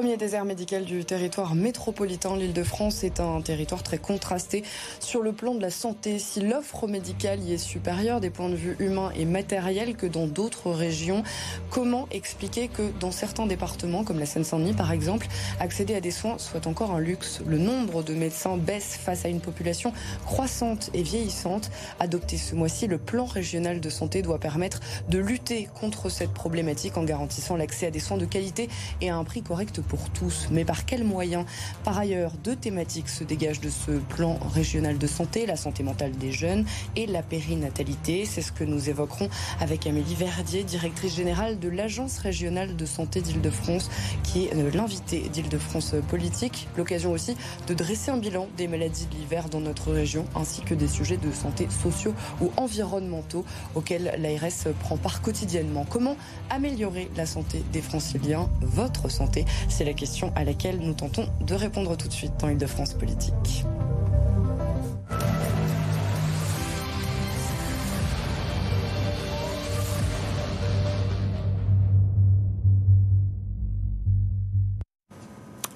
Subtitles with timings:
[0.00, 4.64] Premier désert médical du territoire métropolitain, l'Île-de-France est un territoire très contrasté
[4.98, 6.18] sur le plan de la santé.
[6.18, 10.26] Si l'offre médicale y est supérieure des points de vue humains et matériels que dans
[10.26, 11.22] d'autres régions,
[11.68, 15.26] comment expliquer que dans certains départements, comme la Seine-Saint-Denis par exemple,
[15.58, 17.42] accéder à des soins soit encore un luxe?
[17.46, 19.92] Le nombre de médecins baisse face à une population
[20.24, 21.70] croissante et vieillissante.
[21.98, 24.80] Adopter ce mois-ci le plan régional de santé doit permettre
[25.10, 28.70] de lutter contre cette problématique en garantissant l'accès à des soins de qualité
[29.02, 30.46] et à un prix correct pour tous.
[30.52, 31.44] Mais par quels moyens
[31.82, 36.12] Par ailleurs, deux thématiques se dégagent de ce plan régional de santé, la santé mentale
[36.12, 38.24] des jeunes et la périnatalité.
[38.24, 43.20] C'est ce que nous évoquerons avec Amélie Verdier, directrice générale de l'Agence régionale de santé
[43.20, 43.90] d'Île-de-France,
[44.22, 46.68] qui est euh, l'invitée d'Île-de-France politique.
[46.76, 47.36] L'occasion aussi
[47.66, 51.16] de dresser un bilan des maladies de l'hiver dans notre région, ainsi que des sujets
[51.16, 55.84] de santé sociaux ou environnementaux auxquels l'ARS prend part quotidiennement.
[55.90, 56.16] Comment
[56.48, 59.44] améliorer la santé des franciliens, votre santé
[59.80, 63.64] C'est la question à laquelle nous tentons de répondre tout de suite dans Île-de-France Politique.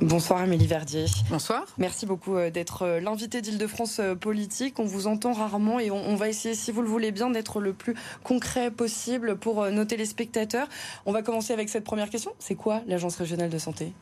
[0.05, 1.07] Bonsoir Amélie Verdier.
[1.31, 1.65] Bonsoir.
[1.79, 4.79] Merci beaucoup euh, d'être euh, l'invité d'Île-de-France euh, Politique.
[4.79, 7.73] On vous entend rarement et on va essayer, si vous le voulez bien, d'être le
[7.73, 10.69] plus concret possible pour nos téléspectateurs.
[11.07, 12.33] On va commencer avec cette première question.
[12.39, 13.95] C'est quoi l'Agence régionale de santé?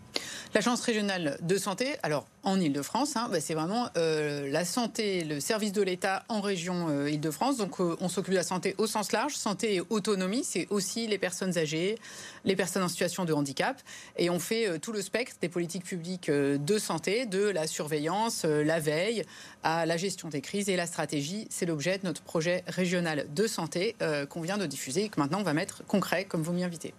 [0.55, 5.73] L'Agence régionale de santé, alors en Ile-de-France, hein, bah, c'est vraiment la santé, le service
[5.73, 7.56] de l'État en région Ile-de-France.
[7.56, 9.34] Donc on s'occupe de la santé au sens large.
[9.34, 11.97] Santé et autonomie, c'est aussi les personnes âgées,
[12.45, 13.80] les personnes en situation de handicap.
[14.19, 15.92] Et on fait tout le spectre des politiques publique
[16.29, 19.25] euh, de santé, de la surveillance, euh, la veille,
[19.63, 21.47] à la gestion des crises et la stratégie.
[21.51, 25.20] C'est l'objet de notre projet régional de santé euh, qu'on vient de diffuser et que
[25.20, 26.95] maintenant on va mettre concret, comme vous m'y invitez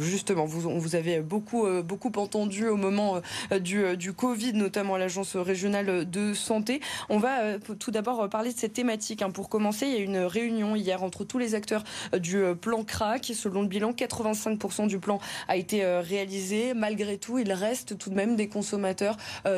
[0.00, 3.20] justement, vous, on vous avez beaucoup, euh, beaucoup entendu au moment
[3.52, 6.80] euh, du, euh, du Covid, notamment à l'Agence régionale de santé.
[7.08, 9.22] On va tout d'abord parler de cette thématique.
[9.22, 9.30] Hein.
[9.30, 11.84] Pour commencer, il y a une réunion hier entre tous les acteurs
[12.18, 13.32] du plan CRAC.
[13.34, 16.74] Selon le bilan, 85% du plan a été réalisé.
[16.74, 19.16] Malgré tout, il reste tout de même des consommateurs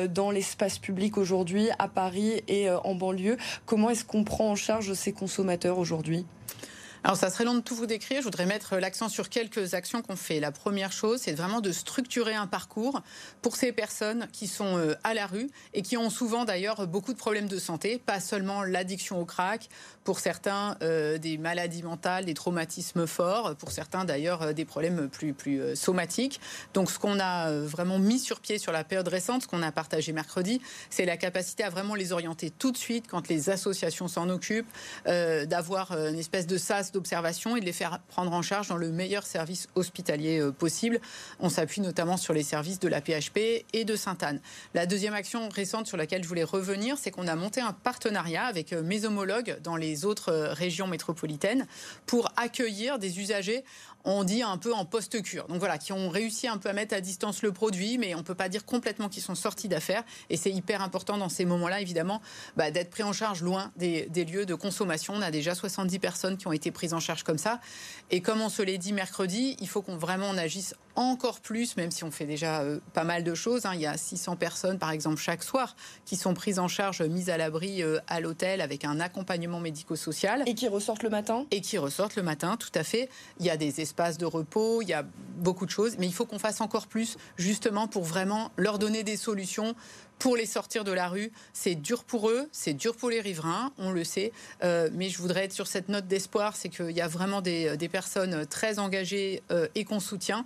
[0.09, 3.37] dans l'espace public aujourd'hui, à Paris et en banlieue.
[3.65, 6.25] Comment est-ce qu'on prend en charge ces consommateurs aujourd'hui?
[7.03, 8.19] Alors ça serait long de tout vous décrire.
[8.19, 10.39] Je voudrais mettre l'accent sur quelques actions qu'on fait.
[10.39, 13.01] La première chose, c'est vraiment de structurer un parcours
[13.41, 17.13] pour ces personnes qui sont euh, à la rue et qui ont souvent d'ailleurs beaucoup
[17.13, 19.67] de problèmes de santé, pas seulement l'addiction au crack,
[20.03, 25.09] pour certains euh, des maladies mentales, des traumatismes forts, pour certains d'ailleurs euh, des problèmes
[25.09, 26.39] plus, plus somatiques.
[26.75, 29.71] Donc ce qu'on a vraiment mis sur pied sur la période récente, ce qu'on a
[29.71, 34.07] partagé mercredi, c'est la capacité à vraiment les orienter tout de suite quand les associations
[34.07, 34.69] s'en occupent,
[35.05, 38.91] d'avoir une espèce de sas d'observation et de les faire prendre en charge dans le
[38.91, 40.99] meilleur service hospitalier euh, possible.
[41.39, 44.39] On s'appuie notamment sur les services de la PHP et de Sainte-Anne.
[44.73, 48.45] La deuxième action récente sur laquelle je voulais revenir, c'est qu'on a monté un partenariat
[48.45, 51.67] avec euh, mes homologues dans les autres euh, régions métropolitaines
[52.05, 53.63] pour accueillir des usagers
[54.03, 55.47] on dit un peu en post-cure.
[55.47, 58.19] Donc voilà, qui ont réussi un peu à mettre à distance le produit, mais on
[58.19, 60.03] ne peut pas dire complètement qu'ils sont sortis d'affaires.
[60.29, 62.21] Et c'est hyper important dans ces moments-là, évidemment,
[62.57, 65.13] bah, d'être pris en charge loin des, lieux de consommation.
[65.15, 67.59] On a déjà 70 personnes qui ont été prises en charge comme ça.
[68.09, 70.75] Et comme on se l'est dit mercredi, il faut qu'on vraiment agisse
[71.09, 73.65] encore plus, même si on fait déjà euh, pas mal de choses.
[73.65, 73.71] Hein.
[73.75, 75.75] Il y a 600 personnes, par exemple, chaque soir,
[76.05, 80.43] qui sont prises en charge, mises à l'abri euh, à l'hôtel avec un accompagnement médico-social.
[80.45, 81.45] Et qui ressortent le matin?
[81.51, 83.09] Et qui ressortent le matin, tout à fait.
[83.39, 85.05] Il y a des espaces de repos, il y a
[85.37, 89.03] beaucoup de choses, mais il faut qu'on fasse encore plus, justement, pour vraiment leur donner
[89.03, 89.75] des solutions
[90.19, 91.31] pour les sortir de la rue.
[91.51, 94.31] C'est dur pour eux, c'est dur pour les riverains, on le sait.
[94.63, 97.89] Euh, mais je voudrais être sur cette note d'espoir, c'est qu'il y a vraiment des,
[97.91, 99.41] personnes très engagées
[99.73, 100.45] et qu'on soutient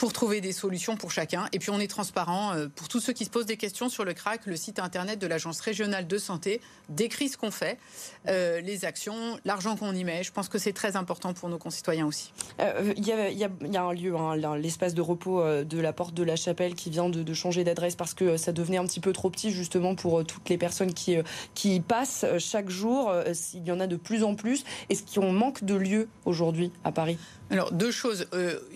[0.00, 1.44] pour trouver des solutions pour chacun.
[1.52, 4.02] Et puis on est transparent euh, pour tous ceux qui se posent des questions sur
[4.02, 7.78] le CRAC, le site internet de l'Agence régionale de santé décrit ce qu'on fait,
[8.26, 10.22] euh, les actions, l'argent qu'on y met.
[10.22, 12.32] Je pense que c'est très important pour nos concitoyens aussi.
[12.60, 16.36] Euh, il y, a un lieu, hein, l'espace de repos de la porte de la
[16.36, 19.50] chapelle qui vient de, changer d'adresse parce que ça devenait un petit peu trop petit
[19.50, 21.16] justement pour toutes les personnes qui,
[21.54, 23.12] qui y passent chaque jour.
[23.52, 24.64] Il y en a de plus en plus.
[24.88, 27.18] Est-ce qu'on manque de lieux aujourd'hui à Paris?
[27.50, 28.26] Alors deux choses.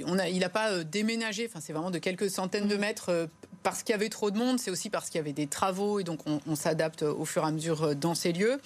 [0.07, 1.47] on a, il n'a pas déménagé.
[1.49, 3.29] Enfin, c'est vraiment de quelques centaines de mètres
[3.65, 5.99] parce qu'il y avait trop de monde, c'est aussi parce qu'il y avait des travaux
[5.99, 8.61] et donc on, s'adapte au fur et à mesure euh, dans ces lieux.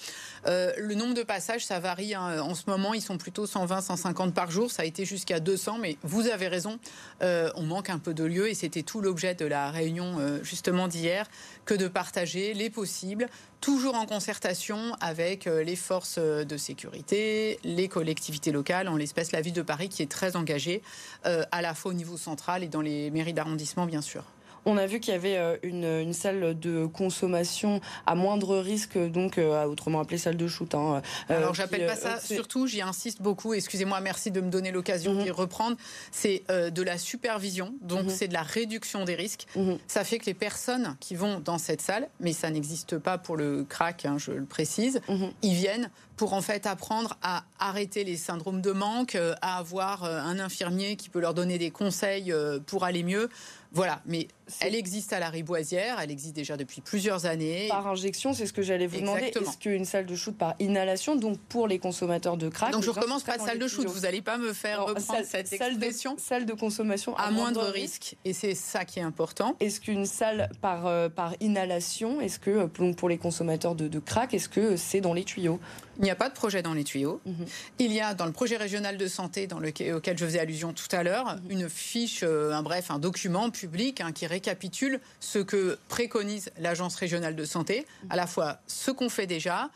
[0.45, 2.13] Euh, le nombre de passages, ça varie.
[2.13, 2.41] Hein.
[2.41, 4.69] En ce moment, ils sont plutôt 120, 150 par jour.
[4.69, 6.79] Ça a été jusqu'à 200, mais vous avez raison,
[7.21, 10.89] euh, on manque un peu de lieux et c'était tout l'objet de la réunion justement
[10.89, 11.29] d'hier
[11.65, 13.29] que de partager les possibles,
[13.61, 19.53] toujours en concertation avec les forces de sécurité, les collectivités locales, en l'espèce la ville
[19.53, 20.81] de Paris qui est très engagée,
[21.23, 24.23] à la fois au niveau central et dans les mairies d'arrondissement, bien sûr.
[24.65, 29.37] On a vu qu'il y avait euh, une, salle de consommation à moindre risque, donc
[29.37, 30.73] euh, autrement appelée salle de shoot.
[30.75, 35.15] Hein, Alors j'appelle pas ça, surtout j'y insiste beaucoup, excusez-moi, merci de me donner l'occasion
[35.15, 35.31] d'y mhm.
[35.31, 35.77] reprendre,
[36.11, 38.09] c'est de la supervision, donc mhm.
[38.09, 39.45] c'est de la réduction des risques.
[39.55, 39.77] Mhm.
[39.87, 43.37] Ça fait que les personnes qui vont dans cette salle, mais ça n'existe pas pour
[43.37, 45.01] le crack, hein, je le précise,
[45.41, 45.89] ils viennent
[46.19, 51.07] pour en fait apprendre à arrêter les syndromes de manque, à avoir un infirmier qui
[51.07, 52.33] peut leur donner des conseils
[52.67, 53.29] pour aller mieux.
[53.71, 54.27] Voilà, mais
[54.61, 57.67] elle existe à la Riboisière, elle existe déjà depuis plusieurs années.
[57.69, 59.25] Par injection, c'est ce que j'allais vous demander.
[59.25, 62.89] Est-ce qu'une salle de shoot par inhalation, donc pour les consommateurs de crack Donc je
[62.89, 66.15] recommence par salle de shoot, vous n'allez pas me faire reprendre cette expression.
[66.17, 68.15] salle de consommation à, moindre, risque.
[68.25, 69.55] et c'est ça qui est important.
[69.59, 73.99] Est-ce qu'une salle par, euh, par inhalation, est-ce que euh, pour les consommateurs de, de
[73.99, 75.59] crack, est-ce que c'est dans les tuyaux?
[75.99, 77.21] Il n'y a pas de projet dans les tuyaux.
[77.25, 77.45] Mhm.
[77.79, 80.73] Il y a dans le projet régional de santé dans lequel, auquel je faisais allusion
[80.73, 81.51] tout à l'heure, mhm.
[81.51, 86.95] une fiche, euh, un bref, un document public hein, qui récapitule ce que préconise l'Agence
[86.95, 89.69] régionale de santé, à la fois ce qu'on fait déjà,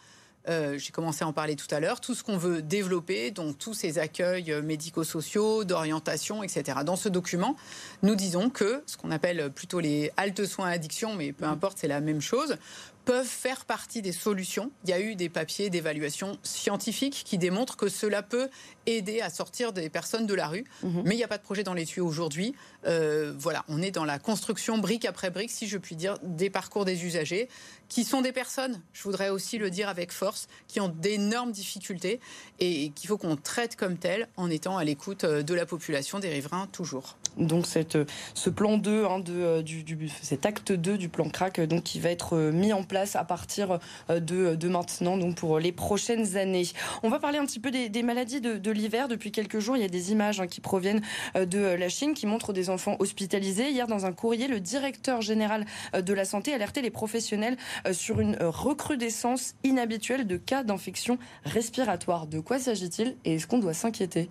[0.49, 3.57] euh, j'ai commencé à en parler tout à l'heure, tout ce qu'on veut développer, donc
[3.57, 6.79] tous ces accueils euh, médico-sociaux, d'orientation, etc.
[6.85, 7.55] Dans ce document,
[8.01, 11.87] nous disons que ce qu'on appelle plutôt les haltes soins addiction, mais peu importe, c'est
[11.87, 12.57] la même chose,
[13.05, 14.71] peuvent faire partie des solutions.
[14.83, 18.49] Il y a eu des papiers d'évaluation scientifique qui démontrent que cela peut
[18.85, 20.65] aider à sortir des personnes de la rue.
[20.83, 21.03] Mhm.
[21.05, 22.53] Mais il n'y a pas de projet dans les tuyaux aujourd'hui.
[22.85, 26.49] Euh, voilà, on est dans la construction brique après brique, si je puis dire, des
[26.49, 27.47] parcours des usagers,
[27.89, 32.19] qui sont des personnes, je voudrais aussi le dire avec force, qui ont d'énormes difficultés
[32.59, 36.19] et qu'il faut qu'on traite comme telles en étant à l'écoute euh, de la population,
[36.19, 37.17] des riverains, toujours.
[37.37, 37.97] Donc cette,
[38.33, 41.99] ce plan 2, hein, de, euh, du, cet acte 2 du plan CRAC, donc, qui
[41.99, 43.79] va être mis en place à partir
[44.09, 46.67] de, de maintenant, donc pour les prochaines années.
[47.03, 49.07] On va parler un petit peu des, maladies de, l'hiver.
[49.07, 51.01] Depuis quelques jours, il y a des images hein, qui proviennent
[51.35, 53.69] de la Chine qui montrent des enfants hospitalisés.
[53.69, 57.57] Hier, dans un courrier, le directeur général de la santé alertait les professionnels
[57.87, 62.27] euh, sur une recrudescence inhabituelle de cas d'infection respiratoire.
[62.27, 64.29] De quoi s'agit-il et est-ce qu'on doit s'inquiéter?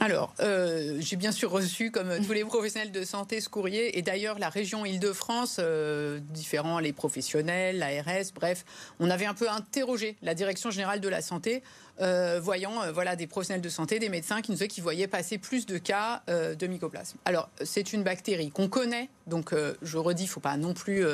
[0.00, 3.98] Alors, euh, j'ai bien sûr reçu, comme tous les professionnels de santé, ce courrier.
[3.98, 8.64] Et d'ailleurs, la région Île-de-France, euh, différents, les professionnels, l'ARS, bref,
[9.00, 11.62] on avait un peu interrogé la direction générale de la santé,
[12.00, 15.38] euh, voyant voilà, des professionnels de santé, des médecins qui nous disaient qu'ils voyaient passer
[15.38, 17.18] plus de cas de mycoplasme.
[17.24, 21.04] Alors, c'est une bactérie qu'on connaît, donc je redis, il faut pas non plus.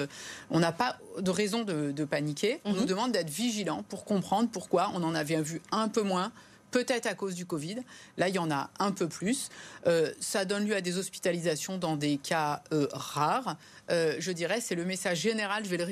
[0.50, 2.60] on n'a pas de raison de, paniquer.
[2.64, 2.78] On mhm.
[2.78, 6.32] nous demande d'être vigilants pour comprendre pourquoi on en avait vu un peu moins
[6.70, 7.76] peut-être à cause du Covid.
[8.16, 9.48] Là, il y en a un peu plus.
[9.86, 13.56] Euh, ça donne lieu à des hospitalisations dans des cas euh, rares.
[13.90, 15.84] Euh, je dirais, c'est le message général, je vais le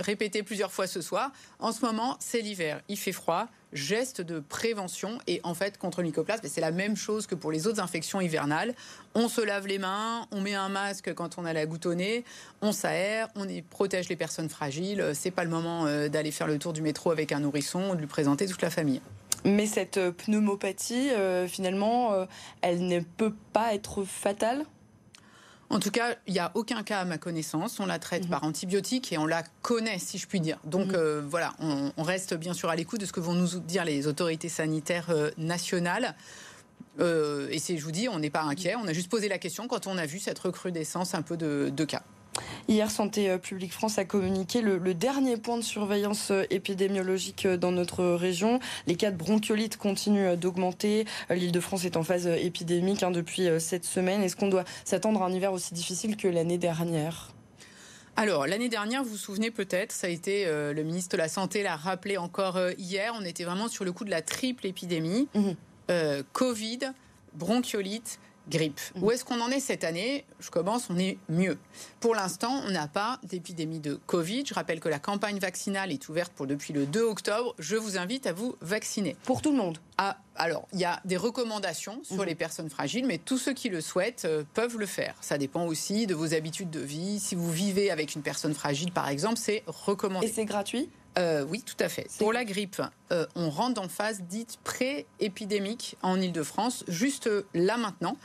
[0.00, 1.32] répéter, plusieurs fois ce soir.
[1.58, 6.02] En ce moment, c'est l'hiver, il fait froid, geste de prévention et en fait contre
[6.02, 8.74] le mycoplasme, c'est la même chose que pour les autres infections hivernales.
[9.14, 11.94] On se lave les mains, on met un masque quand on a la goutte au
[11.94, 12.24] nez,
[12.60, 15.12] on s'aère, on protège les personnes fragiles.
[15.14, 18.06] C'est pas le moment d'aller faire le tour du métro avec un nourrisson, de lui
[18.06, 19.00] présenter toute la famille.
[19.44, 22.26] Mais cette euh, pneumopathie, euh, finalement, euh,
[22.60, 24.64] elle ne peut pas être fatale?
[25.68, 27.80] En tout cas, il n'y a aucun cas à ma connaissance.
[27.80, 28.30] On la traite mhm.
[28.30, 30.58] par antibiotiques et on la connaît, si je puis dire.
[30.64, 31.20] Donc mhm.
[31.20, 34.50] voilà, on, reste bien sûr à l'écoute de ce que vont nous dire les autorités
[34.50, 36.14] sanitaires nationales.
[37.00, 38.74] et c'est, je vous dis, on n'est pas inquiet.
[38.76, 41.84] On a juste posé la question quand on a vu cette recrudescence un peu de
[41.84, 42.02] cas.
[42.68, 47.56] Hier, Santé euh, publique France a communiqué le, dernier point de surveillance euh, épidémiologique euh,
[47.56, 48.60] dans notre région.
[48.86, 51.06] Les cas de bronchiolite continuent d'augmenter.
[51.30, 54.22] L'Île-de-France est en phase épidémique hein, depuis cette semaine.
[54.22, 57.32] Est-ce qu'on doit s'attendre à un hiver aussi difficile que l'année dernière?
[58.16, 61.62] Alors, l'année dernière, vous vous souvenez peut-être, ça a été, le ministre de la Santé
[61.62, 65.28] l'a rappelé encore hier, on était vraiment sur le coup de la triple épidémie.
[65.34, 65.52] Mmh.
[66.32, 66.92] Covid,
[67.34, 68.18] bronchiolite,
[68.48, 68.80] grippe.
[69.00, 70.24] Où est-ce qu'on en est cette année?
[70.40, 71.58] Je commence, on est mieux.
[72.00, 74.44] Pour l'instant, on n'a pas d'épidémie de Covid.
[74.46, 77.54] Je rappelle que la campagne vaccinale est ouverte pour depuis le 2 octobre.
[77.58, 79.16] Je vous invite à vous vacciner.
[79.24, 82.24] Pour tout le monde ah, Alors, il y a des recommandations sur mhm.
[82.24, 85.14] les personnes fragiles, mais tous ceux qui le souhaitent euh, peuvent le faire.
[85.20, 87.20] Ça dépend aussi de vos habitudes de vie.
[87.20, 90.26] Si vous vivez avec une personne fragile, par exemple, c'est recommandé.
[90.26, 90.88] Et c'est gratuit?
[91.18, 92.06] Euh, oui, tout à fait.
[92.18, 98.16] Pour la grippe, euh, on rentre en phase dite pré-épidémique en Ile-de-France, juste là maintenant.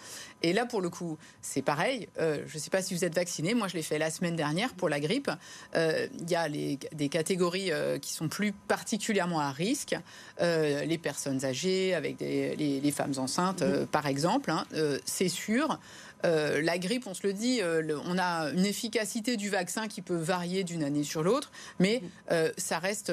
[0.44, 2.08] Et là, pour le coup, c'est pareil.
[2.20, 3.56] Euh, je ne sais pas si vous êtes vacciné.
[3.56, 5.32] Moi, je l'ai fait la semaine dernière pour la grippe.
[5.76, 9.96] Il y a des catégories qui sont plus particulièrement à risque.
[10.40, 14.52] les personnes âgées, avec les, femmes enceintes, par exemple.
[14.52, 14.66] Hein.
[15.06, 15.80] c'est sûr.
[16.26, 20.02] Euh, la grippe, on se le dit, euh, on a une efficacité du vaccin qui
[20.02, 23.12] peut varier d'une année sur l'autre, mais euh, ça reste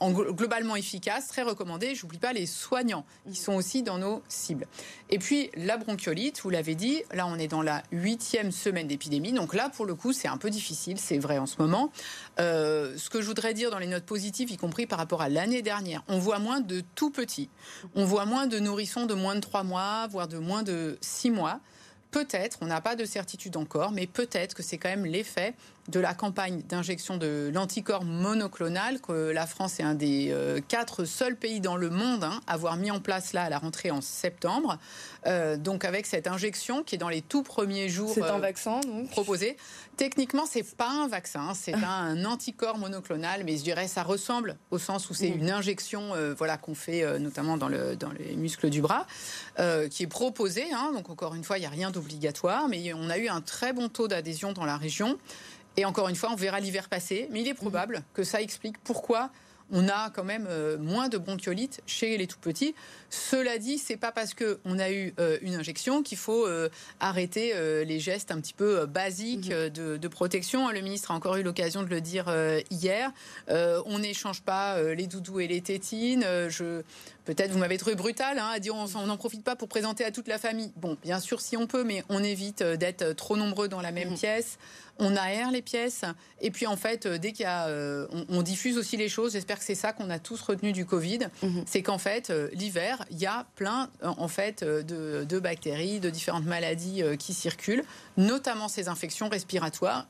[0.00, 1.94] globalement efficace très recommandé.
[1.94, 4.66] J'oublie pas les soignants qui sont aussi dans nos cibles.
[5.10, 9.32] Et puis la bronchiolite, vous l'avez dit, là on est dans la huitième semaine d'épidémie,
[9.32, 11.92] donc là pour le coup c'est un peu difficile, c'est vrai en ce moment.
[12.38, 15.62] Ce que je voudrais dire dans les notes positives, y compris par rapport à l'année
[15.62, 17.50] dernière, on voit moins de tout petits,
[17.94, 21.30] on voit moins de nourrissons de moins de trois mois, voire de moins de six
[21.30, 21.60] mois.
[22.12, 25.54] Peut-être, on n'a pas de certitude encore, mais peut-être que c'est quand même l'effet
[25.88, 31.04] de la campagne d'injection de l'anticorps monoclonal, que la France est un des euh, quatre
[31.04, 33.90] seuls pays dans le monde hein, à avoir mis en place là à la rentrée
[33.90, 34.78] en septembre.
[35.26, 38.12] Euh, donc avec cette injection qui est dans les tout premiers jours.
[38.14, 39.56] C'est un euh, vaccin proposé.
[39.96, 42.02] Techniquement, c'est pas un vaccin, c'est ah.
[42.02, 45.40] un anticorps monoclonal, mais je dirais ça ressemble au sens où c'est mmh.
[45.40, 49.06] une injection, voilà, qu'on fait notamment dans, le, dans les muscles du bras,
[49.90, 50.72] qui est proposée.
[50.72, 50.92] Hein.
[50.94, 53.72] donc encore une fois, il n'y a rien d'obligatoire, mais on a eu un très
[53.72, 55.18] bon taux d'adhésion dans la région.
[55.76, 58.78] Et encore une fois, on verra l'hiver passer, mais il est probable que ça explique
[58.84, 59.30] pourquoi
[59.72, 62.74] on a quand même euh, moins de bronchiolite chez les tout petits.
[63.08, 66.68] Cela dit, c'est pas parce que on a eu euh, une injection qu'il faut euh,
[67.00, 67.54] arrêter
[67.84, 69.70] les gestes un petit peu basiques mhm.
[69.70, 70.68] de, protection.
[70.68, 72.26] Le ministre a encore eu l'occasion de le dire
[72.70, 73.10] hier.
[73.48, 76.24] on n'échange pas les doudous et les tétines.
[76.48, 76.82] je
[77.24, 80.10] Peut-être vous m'avez trouvé brutal hein, à dire on n'en profite pas pour présenter à
[80.10, 80.72] toute la famille.
[80.76, 84.10] Bon, bien sûr si on peut, mais on évite d'être trop nombreux dans la même
[84.10, 84.16] mhm.
[84.16, 84.58] pièce
[84.98, 86.02] on aère les pièces.
[86.40, 89.32] Et puis en fait, euh, dès qu'il y a, euh, on, diffuse aussi les choses.
[89.32, 91.64] J'espère que c'est ça qu'on a tous retenu du Covid, mhm.
[91.66, 96.44] c'est qu'en fait, euh, l'hiver, il y a plein en fait de, bactéries, de différentes
[96.44, 97.84] maladies qui circulent,
[98.16, 100.06] notamment ces infections respiratoires.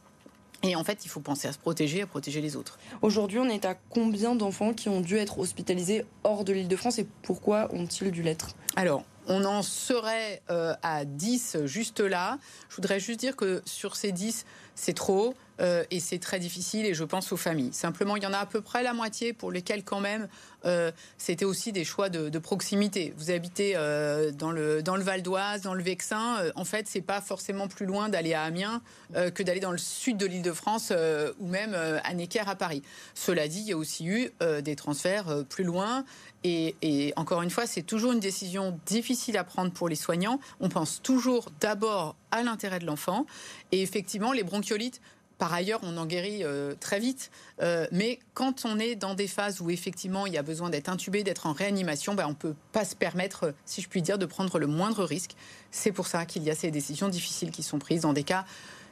[0.64, 2.78] Et en fait, il faut penser à se protéger, à protéger les autres.
[3.02, 6.76] Aujourd'hui, on est à combien d'enfants qui ont dû être hospitalisés hors de l'île de
[6.76, 8.50] France et pourquoi ont-ils dû l'être?
[8.76, 12.38] Alors, on en serait à 10 juste là.
[12.68, 15.34] Je voudrais juste dire que sur ces 10, c'est trop.
[15.60, 17.72] Euh, et c'est très difficile et je pense aux familles.
[17.72, 20.28] Simplement, il y en a à peu près la moitié pour lesquelles quand même
[20.64, 23.14] euh, c'était aussi des choix de, proximité.
[23.16, 27.02] Vous habitez euh, dans le dans le Val d'Oise, dans le Vexin, en fait, c'est
[27.02, 28.82] pas forcément plus loin d'aller à Amiens
[29.14, 30.92] que d'aller dans le sud de l'Île-de-France
[31.38, 32.82] ou même à Necker à Paris.
[33.14, 34.30] Cela dit, il y a aussi eu
[34.62, 36.04] des transferts plus loin
[36.44, 40.40] et, et, encore une fois, c'est toujours une décision difficile à prendre pour les soignants.
[40.60, 43.26] On pense toujours d'abord à l'intérêt de l'enfant.
[43.70, 45.00] Et effectivement, les bronchiolites,
[45.42, 47.32] par ailleurs, on en guérit euh, très vite.
[47.60, 50.88] Euh, mais quand on est dans des phases où effectivement il y a besoin d'être
[50.88, 54.18] intubé, d'être en réanimation, ben, on ne peut pas se permettre, si je puis dire,
[54.18, 55.32] de prendre le moindre risque.
[55.72, 58.44] C'est pour ça qu'il y a ces décisions difficiles qui sont prises dans des cas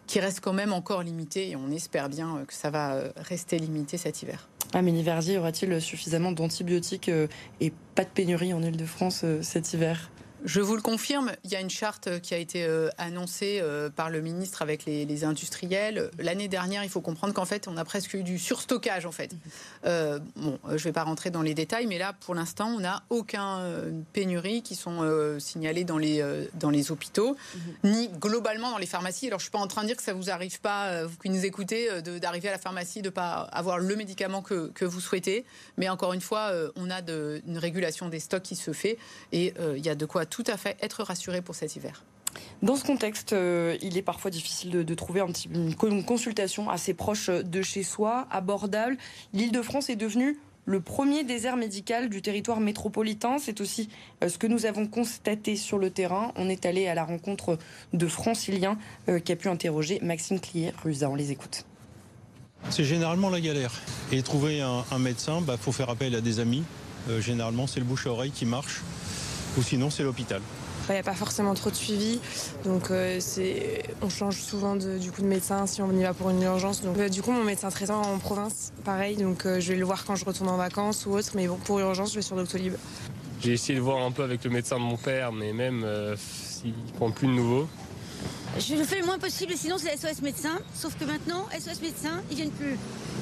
[0.08, 3.56] qui restent quand même encore limités et on espère bien euh, que ça va rester
[3.60, 4.48] limité cet hiver.
[4.72, 7.12] Amélie Verdier, y aura-t-il suffisamment d'antibiotiques
[7.60, 10.10] et pas de pénurie en Ile-de-France cet hiver?
[10.44, 13.90] Je vous le confirme, il y a une charte qui a été euh, annoncée euh,
[13.90, 16.10] par le ministre avec les, industriels.
[16.18, 19.32] L'année dernière, il faut comprendre qu'en fait, on a presque eu du surstockage en fait.
[19.84, 22.80] Euh, bon, je ne vais pas rentrer dans les détails, mais là, pour l'instant, on
[22.80, 23.60] n'a aucun
[24.12, 25.04] pénurie qui sont
[25.38, 27.36] signalées dans les dans les hôpitaux,
[27.84, 29.26] ni globalement dans les pharmacies.
[29.26, 31.28] Alors, je suis pas en train de dire que ça vous arrive pas, vous qui
[31.28, 35.44] nous écoutez, d'arriver à la pharmacie, de pas avoir le médicament que, que vous souhaitez.
[35.76, 38.96] Mais encore une fois, on a de, une régulation des stocks qui se fait
[39.32, 42.04] et il y a de quoi tout à fait être rassuré pour cet hiver.
[42.62, 46.94] Dans ce contexte, euh, il est parfois difficile de, trouver un petit, une consultation assez
[46.94, 48.96] proche de chez soi, abordable.
[49.32, 53.38] L'Île-de-France est devenue le premier désert médical du territoire métropolitain.
[53.38, 53.88] C'est aussi
[54.22, 56.32] euh, ce que nous avons constaté sur le terrain.
[56.36, 57.58] On est allé à la rencontre
[57.92, 61.08] de franciliens euh, qui a pu interroger Maxime Clier-Rusa.
[61.08, 61.64] On les écoute.
[62.68, 63.72] C'est généralement la galère.
[64.12, 66.62] Et trouver un, médecin, il bah, faut faire appel à des amis.
[67.20, 68.82] généralement, c'est le bouche-oreille qui marche
[69.56, 70.40] ou sinon c'est l'hôpital.
[70.88, 72.18] Il n'y a pas forcément trop de suivi,
[72.64, 73.20] donc euh,
[74.02, 76.82] on change souvent de, du coup de médecin si on y va pour une urgence.
[76.82, 79.84] Donc euh, du coup mon médecin traitant en province, pareil, donc euh, je vais le
[79.84, 82.34] voir quand je retourne en vacances ou autre, mais bon pour urgence je vais sur
[82.34, 82.74] Doctolib.
[83.40, 86.70] J'ai essayé de voir un peu avec le médecin de mon père, mais même s'il
[86.70, 87.68] ne prend plus de nouveau.
[88.58, 90.58] Je le fais le moins possible, sinon c'est SOS médecin.
[90.74, 92.76] Sauf que maintenant, SOS médecin, ils viennent plus.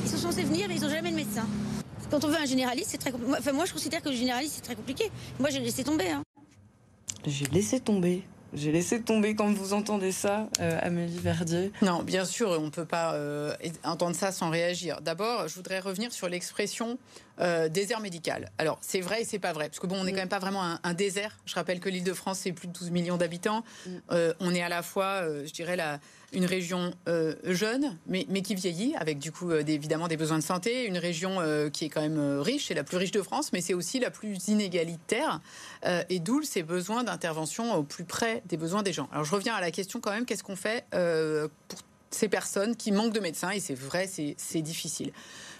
[0.05, 1.47] Ils sont censés venir, mais ils n'ont jamais de médecin.
[2.11, 4.63] Quand on veut un généraliste, c'est très Enfin, moi, je considère que le généraliste, c'est
[4.63, 5.11] très compliqué.
[5.39, 6.09] Moi, j'ai laissé tomber.
[6.09, 6.23] Hein.
[7.27, 8.23] J'ai laissé tomber.
[8.55, 11.71] J'ai laissé tomber quand vous entendez ça, euh, Amélie Verdier.
[11.83, 15.03] Non, bien sûr, on ne peut pas euh, entendre ça sans réagir.
[15.03, 16.99] D'abord, je voudrais revenir sur l'expression
[17.41, 18.51] euh, désert médical.
[18.57, 20.15] Alors, c'est vrai et c'est pas vrai, parce que bon, on n'est mm.
[20.15, 21.37] quand même pas vraiment un, désert.
[21.45, 23.65] Je rappelle que l'Île-de-France, c'est plus de 12 millions d'habitants.
[23.87, 23.91] Mm.
[24.41, 26.01] on est à la fois, je dirais, la,
[26.33, 26.93] une région
[27.45, 31.39] jeune, mais, qui vieillit, avec du coup évidemment des besoins de santé, une région
[31.73, 34.11] qui est quand même riche, c'est la plus riche de France, mais c'est aussi la
[34.11, 35.41] plus inégalitaire,
[36.09, 39.09] et d'où ces besoins d'intervention au plus près des besoins des gens.
[39.13, 41.81] Alors je reviens à la question quand même, qu'est-ce qu'on fait euh, pour
[42.11, 45.13] ces personnes qui manquent de médecins Et c'est vrai, c'est difficile.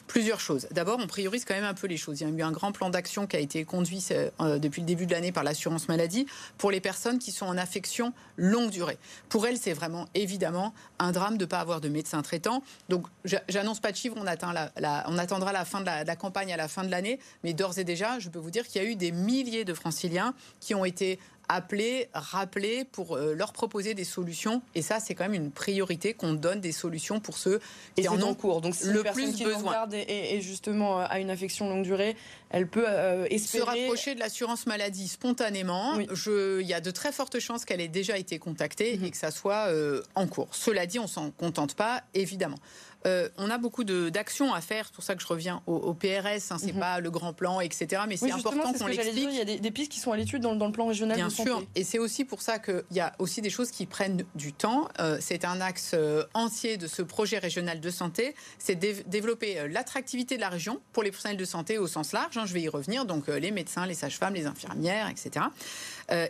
[0.09, 0.67] Plusieurs choses.
[0.71, 2.21] D'abord, on priorise quand même un peu les choses.
[2.21, 4.87] Il y a eu un grand plan d'action qui a été conduit euh, depuis le
[4.87, 8.97] début de l'année par l'assurance maladie pour les personnes qui sont en affection longue durée.
[9.29, 12.63] Pour elles, c'est vraiment évidemment un drame de ne pas avoir de médecin traitant.
[12.89, 13.07] Donc,
[13.49, 16.57] j'annonce pas de chiffres, on, atteint la, on attendra la fin de la, campagne à
[16.57, 18.89] la fin de l'année, mais d'ores et déjà, je peux vous dire qu'il y a
[18.89, 24.05] eu des milliers de franciliens qui ont été appeler, rappeler pour euh, leur proposer des
[24.05, 24.63] solutions.
[24.75, 27.61] Et ça, c'est quand même une priorité qu'on donne des solutions pour ceux
[27.97, 28.61] qui en ont cours.
[28.61, 29.89] Donc, le plus qui besoin.
[29.93, 32.17] Et, et, justement à euh, une affection longue durée,
[32.51, 33.65] elle peut euh, espérer...
[33.65, 35.99] se rapprocher de l'assurance maladie spontanément.
[35.99, 39.05] il y a de très fortes chances qu'elle ait déjà été contactée mhm.
[39.05, 39.69] et que ça soit
[40.15, 40.49] en cours.
[40.53, 42.59] Cela dit, on s'en contente pas, évidemment.
[43.07, 44.87] Euh, on a beaucoup d'actions à faire.
[44.87, 46.51] C'est pour ça que je reviens au, PRS.
[46.51, 46.81] Hein, c'est mhm.
[46.81, 48.03] pas le grand plan, etc.
[48.09, 49.29] Mais c'est important qu'on l'explique.
[49.31, 51.63] Il y a des, pistes qui sont à l'étude dans, le plan régional Bien sûr.
[51.75, 54.89] Et c'est aussi pour ça qu'il y a aussi des choses qui prennent du temps.
[54.99, 58.35] Euh, c'est un axe euh, entier de ce projet régional de santé.
[58.59, 62.38] C'est développer l'attractivité de la région pour les professionnels de santé au sens large.
[62.47, 63.05] Je vais y revenir.
[63.05, 65.47] Donc les médecins, les sages-femmes, les infirmières, etc.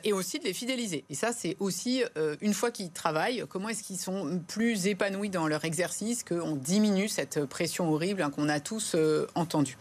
[0.04, 1.04] et aussi de les fidéliser.
[1.08, 2.02] Et ça, c'est aussi
[2.40, 7.08] une fois qu'ils travaillent, comment est-ce qu'ils sont plus épanouis dans leur exercice, qu'on diminue
[7.08, 9.76] cette pression horrible hein, qu'on a tous euh, entendue.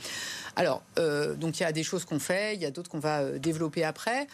[0.56, 3.00] Alors, euh, donc il y a des choses qu'on fait, il y a d'autres qu'on
[3.00, 4.27] va euh, développer après.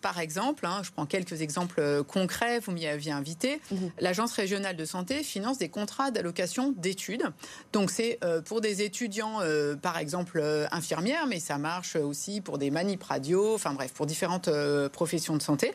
[0.00, 3.60] par exemple, hein, je prends quelques exemples concrets, vous m'y aviez invité.
[3.70, 3.90] Mhm.
[3.98, 7.24] L'Agence régionale de santé finance des contrats d'allocation d'études.
[7.72, 9.40] Donc c'est pour des étudiants,
[9.82, 14.48] par exemple infirmières, mais ça marche aussi pour des manip radio, enfin bref, pour différentes
[14.88, 15.72] professions de santé.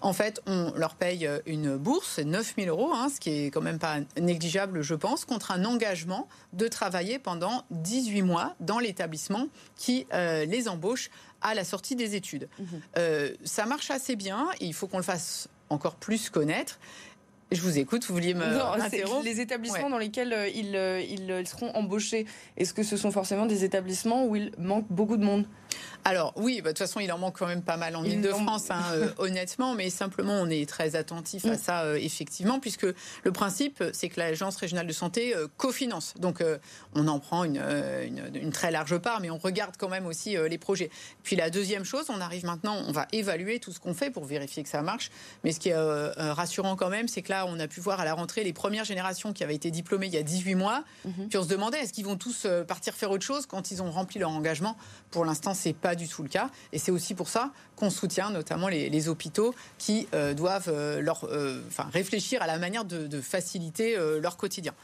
[0.00, 3.78] En fait, on leur paye une bourse, 9000 euros, hein, ce qui est quand même
[3.78, 10.06] pas négligeable, je pense, contre un engagement de travailler pendant 18 mois dans l'établissement qui
[10.12, 12.48] euh, les embauche à la sortie des études.
[12.58, 12.66] Mhm.
[12.98, 16.78] Euh, ça marche assez bien et il faut qu'on le fasse encore plus connaître.
[17.50, 20.74] Je vous écoute, vous vouliez me non, Les établissements dans lesquels euh, ils,
[21.10, 25.24] ils, seront embauchés, est-ce que ce sont forcément des établissements où il manque beaucoup de
[25.24, 25.44] monde?
[26.04, 28.70] Alors oui, bah, de toute façon, il en manque quand même pas mal en Ile-de-France,
[28.70, 31.58] hein, euh, honnêtement, mais simplement, on est très attentif à mm.
[31.58, 32.86] ça, euh, effectivement, puisque
[33.24, 36.14] le principe, c'est que l'Agence régionale de santé euh, cofinance.
[36.18, 36.42] Donc,
[36.94, 37.62] on en prend une,
[38.34, 40.90] une, très large part, mais on regarde quand même aussi les projets.
[41.22, 44.24] Puis la deuxième chose, on arrive maintenant, on va évaluer tout ce qu'on fait pour
[44.24, 45.10] vérifier que ça marche.
[45.44, 45.76] Mais ce qui est
[46.32, 48.84] rassurant quand même, c'est que là, on a pu voir à la rentrée les premières
[48.84, 50.84] générations qui avaient été diplômées il y a 18 mois.
[51.06, 51.28] Mm-hmm.
[51.28, 53.90] Puis on se demandait, est-ce qu'ils vont tous partir faire autre chose quand ils ont
[53.90, 54.76] rempli leur engagement?
[55.10, 56.50] Pour l'instant, c'est pas du tout le cas.
[56.72, 61.24] Et c'est aussi pour ça qu'on soutient notamment les, hôpitaux qui euh, doivent euh, leur,
[61.24, 61.60] euh,
[61.92, 64.74] réfléchir à la manière de faciliter leur quotidien.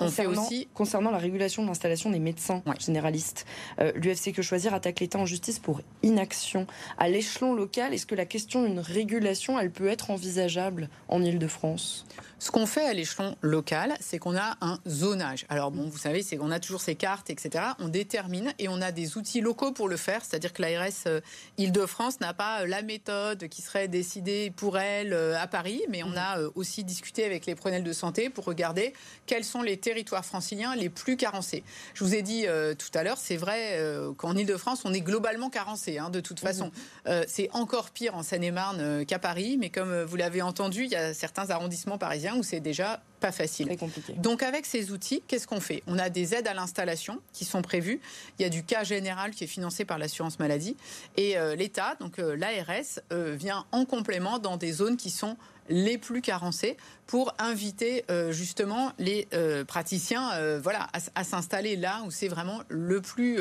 [0.00, 0.66] Concernant, aussi...
[0.72, 3.44] concernant la régulation de l'installation des médecins généralistes,
[3.80, 6.66] euh, l'UFC Que Choisir attaque l'État en justice pour inaction.
[6.98, 12.06] À l'échelon local, est-ce que la question d'une régulation, elle peut être envisageable en Ile-de-France
[12.42, 15.44] ce qu'on fait à l'échelon local, c'est qu'on a un zonage.
[15.50, 17.62] Alors bon, vous savez, c'est qu'on a toujours ces cartes, etc.
[17.80, 20.24] On détermine et on a des outils locaux pour le faire.
[20.24, 21.20] C'est-à-dire que l'ARS euh,
[21.58, 26.16] Île-de-France n'a pas euh, la méthode qui serait décidée pour elle à Paris, mais on
[26.16, 28.94] a aussi discuté avec les prenelles de santé pour regarder
[29.26, 31.64] quels sont les territoires franciliens les plus carencés.
[31.94, 35.00] Je vous ai dit euh, tout à l'heure, c'est vrai euh, qu'en Ile-de-France, on est
[35.00, 36.66] globalement carencé, hein, de toute façon.
[36.66, 36.72] Mhm.
[37.08, 40.96] Euh, c'est encore pire en Seine-et-Marne qu'à Paris, mais comme vous l'avez entendu, il y
[40.96, 43.76] a certains arrondissements parisiens où c'est déjà pas facile.
[43.76, 44.14] compliqué.
[44.14, 45.82] Donc avec ces outils, qu'est-ce qu'on fait?
[45.86, 48.00] On a des aides à l'installation qui sont prévues.
[48.38, 50.76] Il y a du cas général qui est financé par l'assurance maladie.
[51.16, 55.36] Et l'État, donc l'ARS, vient en complément dans des zones qui sont
[55.70, 62.02] les plus carencés pour inviter euh, justement les euh, praticiens euh, voilà, à, s'installer là
[62.06, 63.38] où c'est vraiment le plus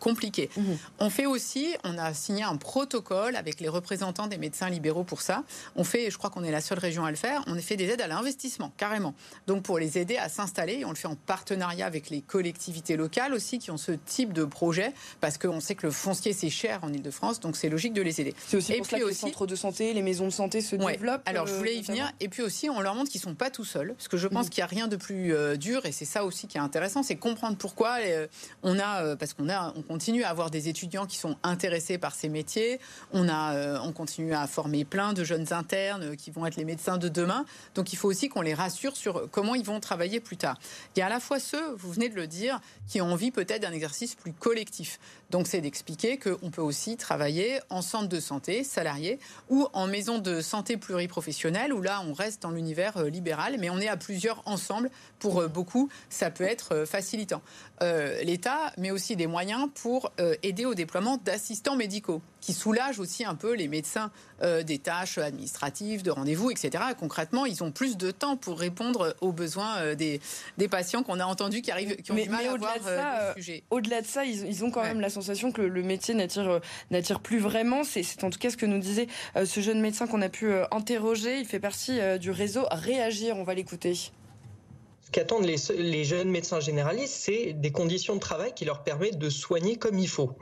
[0.00, 0.50] compliqué.
[0.56, 0.78] Mhm.
[0.98, 5.20] On fait aussi, on a signé un protocole avec les représentants des médecins libéraux pour
[5.20, 5.44] ça.
[5.76, 7.88] On fait, je crois qu'on est la seule région à le faire, on fait des
[7.88, 9.13] aides à l'investissement, carrément.
[9.46, 13.34] Donc pour les aider à s'installer, on le fait en partenariat avec les collectivités locales
[13.34, 16.80] aussi qui ont ce type de projet, parce qu'on sait que le foncier c'est cher
[16.82, 18.34] en Ile-de-France, donc c'est logique de les aider.
[18.46, 21.22] C'est aussi pour ça que les centres de santé, les maisons de santé se développent.
[21.26, 22.10] Alors je voulais y venir.
[22.20, 24.46] Et puis aussi, on leur montre qu'ils sont pas tout seuls, parce que je pense
[24.46, 24.50] mm.
[24.50, 27.02] qu'il n'y a rien de plus euh, dur, et c'est ça aussi qui est intéressant,
[27.02, 28.26] c'est comprendre pourquoi euh,
[28.62, 31.98] on a, euh, parce qu'on a, on continue à avoir des étudiants qui sont intéressés
[31.98, 32.80] par ces métiers,
[33.12, 36.98] on a, on continue à former plein de jeunes internes qui vont être les médecins
[36.98, 40.36] de demain, donc il faut aussi qu'on les rassure sur comment ils vont travailler plus
[40.36, 40.58] tard.
[40.94, 43.30] Il y a à la fois ceux, vous venez de le dire, qui ont envie
[43.30, 44.98] peut-être d'un exercice plus collectif.
[45.30, 50.18] Donc c'est d'expliquer qu'on peut aussi travailler en centre de santé salarié ou en maison
[50.18, 53.96] de santé pluriprofessionnelle où là on reste dans l'univers euh, libéral mais on est à
[53.96, 54.90] plusieurs ensemble.
[55.18, 57.42] Pour euh, beaucoup, ça peut être euh, facilitant.
[58.22, 60.10] L'État met aussi des moyens pour
[60.42, 64.10] aider au déploiement d'assistants médicaux qui soulagent aussi un peu les médecins
[64.40, 66.82] des tâches administratives, de rendez-vous, etc.
[66.98, 70.20] concrètement, ils ont plus de temps pour répondre aux besoins des,
[70.56, 73.64] des patients qu'on a entendus qui arrivent, qui ont du mal à voir le sujet.
[73.70, 77.20] Au-delà de ça, ils, ils ont quand même la sensation que le, métier n'attire n'attire
[77.20, 77.84] plus vraiment.
[77.84, 79.06] C'est en tout cas ce que nous disait
[79.44, 81.38] ce jeune médecin qu'on a pu interroger.
[81.38, 83.36] Il fait partie du réseau Réagir.
[83.36, 83.94] On va l'écouter
[85.14, 89.30] qu'attendent les, les, jeunes médecins généralistes, c'est des conditions de travail qui leur permettent de
[89.30, 90.32] soigner comme il faut.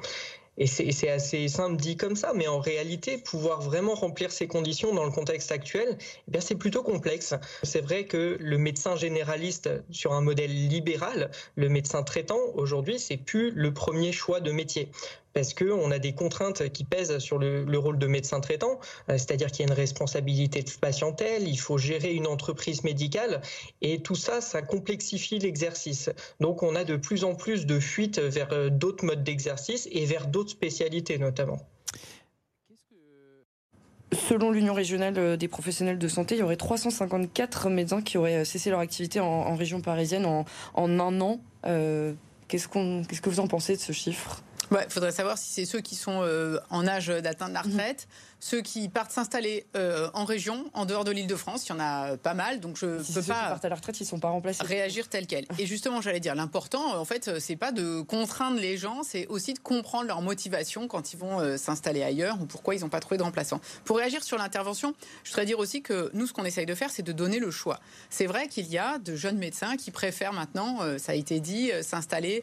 [0.59, 4.95] Et c'est assez simple dit comme ça, mais en réalité, pouvoir vraiment remplir ces conditions
[4.95, 5.97] dans le contexte actuel,
[6.33, 7.35] eh c'est plutôt complexe.
[7.62, 13.17] C'est vrai que le médecin généraliste sur un modèle libéral, le médecin traitant, aujourd'hui, c'est
[13.17, 14.91] plus le premier choix de métier
[15.35, 19.51] parce qu'on a des contraintes qui pèsent sur le, rôle de médecin traitant, euh, c'est-à-dire
[19.51, 23.40] qu'il y a une responsabilité de patientèle, il faut gérer une entreprise médicale,
[23.81, 26.11] et tout ça, ça complexifie l'exercice.
[26.40, 30.05] Donc on a de plus en plus de fuites vers euh, d'autres modes d'exercice et
[30.05, 31.59] vers d'autres spécialités notamment.
[34.12, 38.45] Selon l'Union régionale euh, des professionnels de santé, il y aurait 354 médecins qui auraient
[38.45, 40.45] cessé leur activité en, région parisienne en,
[40.77, 41.40] un an.
[42.49, 44.42] qu'est-ce, qu'est-ce que vous en pensez de ce chiffre?
[44.80, 48.08] Il faudrait savoir si c'est ceux qui sont euh, en âge d'atteindre la retraite,
[48.42, 51.68] ceux qui partent s'installer euh, en région, en dehors de l'Île-de-France.
[51.68, 53.57] Il y en a pas mal, donc je ne peux pas.
[53.62, 54.64] à la retraite, ils sont pas remplacés.
[54.64, 55.46] Réagir tel quel.
[55.61, 59.55] Et justement, j'allais dire, l'important, en fait, c'est pas de contraindre les gens, c'est aussi
[59.55, 62.98] de comprendre leur motivation quand ils vont euh, s'installer ailleurs ou pourquoi ils n'ont pas
[62.98, 63.61] trouvé de remplaçant.
[63.85, 66.90] Pour réagir sur l'intervention, je voudrais dire aussi que nous, ce qu'on essaye de faire,
[66.90, 67.78] c'est de donner le choix.
[68.11, 71.38] C'est vrai qu'il y a de jeunes médecins qui préfèrent maintenant, euh, ça a été
[71.38, 72.42] dit, s'installer,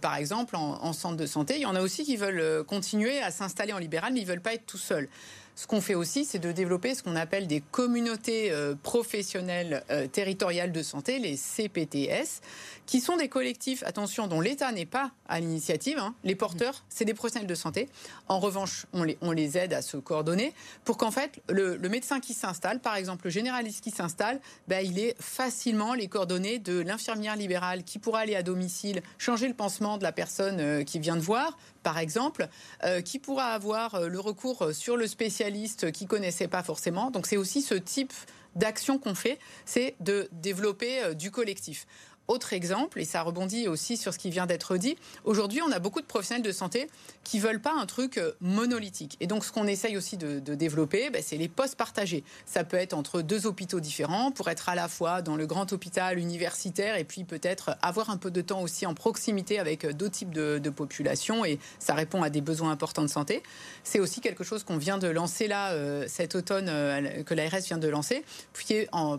[0.00, 1.56] par exemple, en, en, centre de santé.
[1.56, 4.40] Il y en a aussi qui veulent continuer à s'installer en libéral, mais ils veulent
[4.40, 5.10] pas être tout seuls.
[5.58, 10.06] Ce qu'on fait aussi, c'est de développer ce qu'on appelle des communautés euh, professionnelles euh,
[10.06, 12.42] territoriales de santé, les CPTS,
[12.84, 15.98] qui sont des collectifs, attention, dont l'État n'est pas à l'initiative.
[15.98, 16.14] Hein.
[16.24, 17.88] Les porteurs, c'est des professionnels de santé.
[18.28, 20.52] En revanche, on les, on les aide à se coordonner
[20.84, 24.98] pour qu'en fait, le, médecin qui s'installe, par exemple le généraliste qui s'installe, ben, il
[24.98, 29.96] ait facilement les coordonnées de l'infirmière libérale qui pourra aller à domicile, changer le pansement
[29.96, 32.48] de la personne euh, qui vient de voir, par exemple,
[33.04, 35.45] qui pourra avoir le recours sur le spécialiste
[35.90, 37.10] qui connaissaient pas forcément.
[37.10, 38.12] Donc c'est aussi ce type
[38.54, 41.86] d'action qu'on fait, c'est de développer euh, du collectif.
[42.28, 45.78] Autre exemple, et ça rebondit aussi sur ce qui vient d'être dit, aujourd'hui on a
[45.78, 46.88] beaucoup de professionnels de santé
[47.22, 49.16] qui veulent pas un truc euh, monolithique.
[49.20, 52.24] Et donc ce qu'on essaye aussi de, développer, ben, c'est les postes partagés.
[52.44, 55.72] Ça peut être entre deux hôpitaux différents pour être à la fois dans le grand
[55.72, 59.92] hôpital universitaire et puis peut-être avoir un peu de temps aussi en proximité avec euh,
[59.92, 63.42] d'autres types de, populations et ça répond à des besoins importants de santé.
[63.84, 66.66] C'est aussi quelque chose qu'on vient de lancer là euh, cet automne,
[67.24, 68.24] que l'ARS vient de lancer,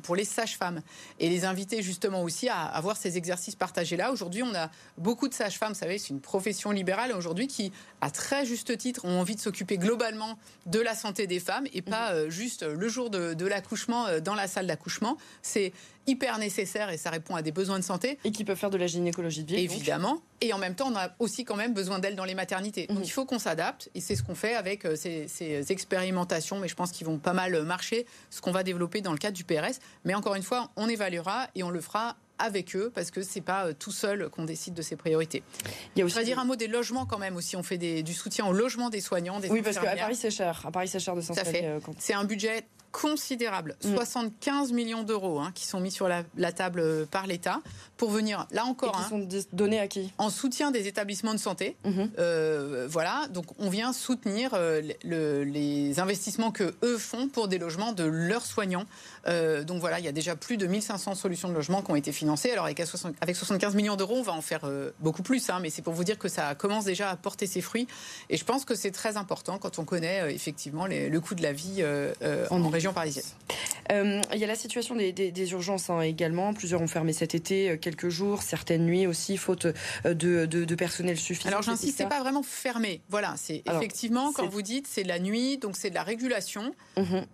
[0.03, 0.81] pour les sages-femmes
[1.19, 4.11] et les inviter justement aussi à avoir ces exercices partagés-là.
[4.11, 8.11] Aujourd'hui, on a beaucoup de sages-femmes, vous savez, c'est une profession libérale aujourd'hui qui, à
[8.11, 12.11] très juste titre, ont envie de s'occuper globalement de la santé des femmes et pas
[12.11, 15.17] euh, juste le jour de, l'accouchement euh, dans la salle d'accouchement.
[15.41, 15.71] C'est
[16.07, 18.17] hyper nécessaire et ça répond à des besoins de santé.
[18.23, 20.21] Et qui peuvent faire de la gynécologie de Évidemment.
[20.39, 22.87] Et en même temps, on a aussi quand même besoin d'elles dans les maternités.
[22.87, 23.03] Donc mhm.
[23.03, 26.67] il faut qu'on s'adapte et c'est ce qu'on fait avec euh, ces, ces, expérimentations, mais
[26.67, 29.43] je pense qu'ils vont pas mal marcher, ce qu'on va développer dans le cadre du
[29.43, 29.79] PRS.
[30.05, 33.41] Mais encore une fois, on évaluera et on le fera avec eux parce que c'est
[33.41, 35.43] pas euh, tout seul qu'on décide de ses priorités.
[35.95, 37.55] Il y a aussi dire un mot des logements quand même aussi.
[37.55, 40.63] On fait du soutien au logement des soignants, des Oui, parce qu'à Paris c'est cher.
[40.65, 41.61] À Paris c'est cher de s'installer.
[41.63, 44.75] Euh, c'est un budget considérable, 75 mm.
[44.75, 47.61] millions d'euros hein, qui sont mis sur la, table euh, par l'État
[47.97, 50.11] pour venir, là encore, qui hein, sont donnés à qui?
[50.17, 51.75] En soutien des établissements de santé.
[51.85, 52.09] Mm-hmm.
[52.19, 57.93] Euh, voilà, donc on vient soutenir euh, les investissements que eux font pour des logements
[57.93, 58.85] de leurs soignants.
[59.25, 62.11] donc voilà, il y a déjà plus de 1500 solutions de logement qui ont été
[62.11, 62.51] financées.
[62.51, 62.79] Alors avec,
[63.35, 64.69] 75 millions d'euros, on va en faire
[64.99, 67.61] beaucoup plus, hein, mais c'est pour vous dire que ça commence déjà à porter ses
[67.61, 67.87] fruits.
[68.29, 71.53] Et je pense que c'est très important quand on connaît effectivement le coût de la
[71.53, 71.83] vie
[72.49, 73.25] en, en région parisienne.
[73.91, 76.53] Euh, il y a la situation des, urgences hein, également.
[76.53, 79.67] Plusieurs ont fermé cet été euh, quelques jours, certaines nuits aussi, faute
[80.05, 81.49] euh, de, personnel suffisant.
[81.49, 83.01] Alors j'insiste, c'est pas vraiment fermé.
[83.09, 86.73] Voilà, c'est effectivement quand vous dites c'est la nuit, donc c'est de la régulation.
[86.97, 87.25] Mhm.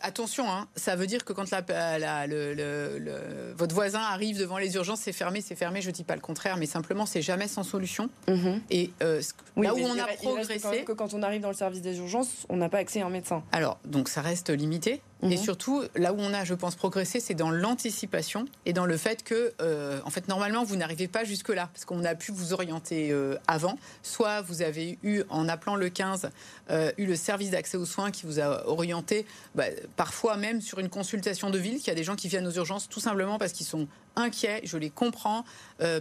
[0.00, 5.00] attention, hein, ça veut dire que quand la, le, votre voisin arrive devant les urgences,
[5.00, 5.80] c'est fermé, c'est fermé.
[5.80, 8.10] Je dis pas le contraire, mais simplement c'est jamais sans solution.
[8.28, 8.60] Mhm.
[8.70, 12.46] Et là où on a progressé, que quand on arrive dans le service des urgences,
[12.48, 13.42] on n'a pas accès à un médecin.
[13.52, 15.00] Alors donc ça reste limité.
[15.22, 15.36] Et mhm.
[15.36, 19.24] surtout, là où on a, je pense, progressé, c'est dans l'anticipation et dans le fait
[19.24, 23.10] que, euh, en fait, normalement, vous n'arrivez pas jusque-là, parce qu'on a pu vous orienter
[23.10, 23.76] euh, avant.
[24.02, 26.30] Soit vous avez eu, en appelant le 15,
[26.70, 29.26] euh, eu le service d'accès aux soins qui vous a orienté,
[29.56, 29.64] bah,
[29.96, 32.52] parfois même sur une consultation de ville, qu'il y a des gens qui viennent aux
[32.52, 35.44] urgences tout simplement parce qu'ils sont inquiets, je les comprends,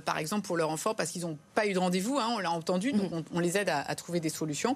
[0.06, 2.52] par exemple pour leur enfant, parce qu'ils n'ont pas eu de rendez-vous, hein, on l'a
[2.52, 3.24] entendu, donc mhm.
[3.32, 4.76] on, les aide à, à trouver des solutions.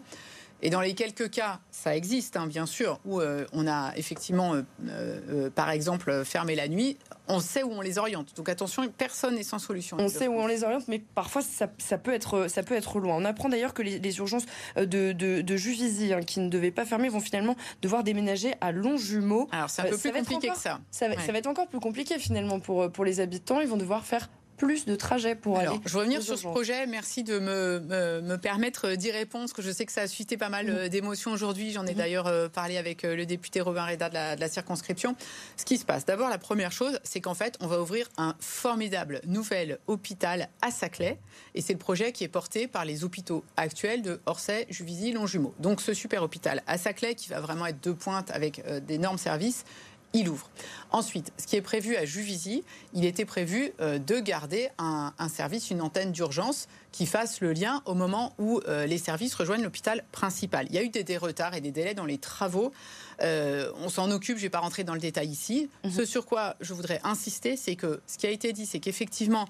[0.61, 4.53] Et dans les quelques cas, ça existe, hein, bien sûr, où euh, on a effectivement,
[4.53, 6.97] euh, euh, par exemple, fermé la nuit,
[7.27, 8.35] on sait où on les oriente.
[8.35, 9.97] Donc attention, personne n'est sans solution.
[9.99, 13.15] On sait où on les oriente, mais parfois ça, peut, être, ça peut être loin.
[13.15, 14.45] On apprend d'ailleurs que les, urgences
[14.75, 19.47] de, de, Juvisy, hein, qui ne devaient pas fermer, vont finalement devoir déménager à Longjumeau.
[19.51, 20.79] Alors c'est un peu plus compliqué que ça.
[20.91, 23.61] Ça va, ça va, être encore plus compliqué finalement pour, pour les habitants.
[23.61, 24.29] Ils vont devoir faire
[24.61, 25.79] plus de trajets pour aller.
[25.85, 26.85] Je veux revenir sur ce projet.
[26.85, 30.37] Merci de me, me, permettre d'y répondre, parce que je sais que ça a suscité
[30.37, 31.71] pas mal euh, d'émotions aujourd'hui.
[31.71, 31.97] J'en ai mhm.
[31.97, 35.15] d'ailleurs euh, parlé avec euh, le député Robin Reda de la, de la circonscription.
[35.57, 38.35] Ce qui se passe, d'abord, la première chose, c'est qu'en fait, on va ouvrir un
[38.39, 41.17] formidable nouvel hôpital à Saclay.
[41.55, 45.55] Et c'est le projet qui est porté par les hôpitaux actuels de Orsay, Juvisy, Longjumeau.
[45.59, 49.65] Donc ce super hôpital à Saclay, qui va vraiment être de pointe avec d'énormes services,
[50.13, 50.49] il ouvre.
[50.91, 55.71] Ensuite, ce qui est prévu à Juvisy, il était prévu euh, de garder un, service,
[55.71, 60.03] une antenne d'urgence qui fasse le lien au moment où euh, les services rejoignent l'hôpital
[60.11, 60.67] principal.
[60.69, 62.73] Il y a eu des, retards et des délais dans les travaux.
[63.21, 65.69] Euh, on s'en occupe, je ne vais pas rentrer dans le détail ici.
[65.85, 65.91] Mhm.
[65.91, 69.47] Ce sur quoi je voudrais insister, c'est que ce qui a été dit, c'est qu'effectivement,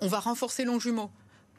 [0.00, 1.10] on va renforcer Longjumeau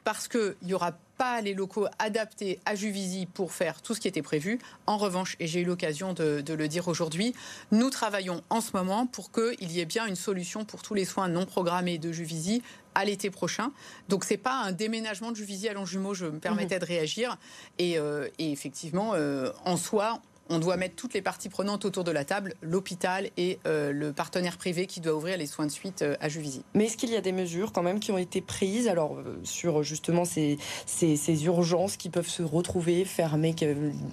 [0.04, 4.08] parce qu'il n'y aura pas les locaux adaptés à Juvisy pour faire tout ce qui
[4.08, 4.58] était prévu.
[4.86, 7.34] En revanche, et j'ai eu l'occasion de, le dire aujourd'hui,
[7.72, 11.04] nous travaillons en ce moment pour qu'il y ait bien une solution pour tous les
[11.04, 12.62] soins non programmés de Juvisy
[12.94, 13.70] à l'été prochain.
[14.08, 16.80] Donc c'est pas un déménagement de Juvisy à Longjumeau, je me permettais mhm.
[16.80, 17.36] de réagir.
[17.78, 22.10] Et, euh, effectivement, euh, en soi, on doit mettre toutes les parties prenantes autour de
[22.10, 26.02] la table, l'hôpital et euh, le partenaire privé qui doit ouvrir les soins de suite
[26.02, 26.64] euh, à Juvisy.
[26.74, 29.40] Mais est-ce qu'il y a des mesures quand même qui ont été prises alors euh,
[29.44, 33.54] sur justement ces, ces, urgences qui peuvent se retrouver fermées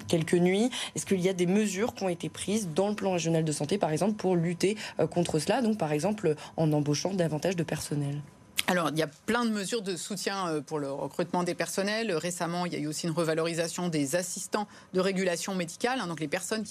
[0.08, 0.69] quelques nuits?
[0.95, 3.52] Est-ce qu'il y a des mesures qui ont été prises dans le plan régional de
[3.52, 4.78] santé par exemple pour lutter
[5.10, 5.62] contre cela?
[5.62, 8.21] Donc par exemple en embauchant davantage de personnel
[8.69, 12.12] alors, il y a plein de mesures de soutien euh, pour le recrutement des personnels.
[12.12, 16.19] Récemment, il y a eu aussi une revalorisation des assistants de régulation médicale, hein, donc
[16.19, 16.65] les personnes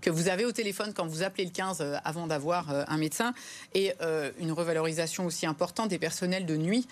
[0.00, 2.96] que vous avez au téléphone quand vous appelez le 15 euh, avant d'avoir euh, un
[2.96, 3.32] médecin,
[3.74, 3.92] et
[4.40, 6.86] une revalorisation aussi importante des personnels de nuit.